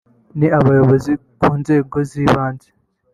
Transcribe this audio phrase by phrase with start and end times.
[0.39, 2.69] n’Abayobozi ku nzego z’ibanze